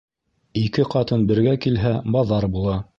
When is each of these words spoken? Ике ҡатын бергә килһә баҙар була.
Ике 0.61 0.87
ҡатын 0.95 1.27
бергә 1.33 1.55
килһә 1.67 1.95
баҙар 2.19 2.53
була. 2.59 2.85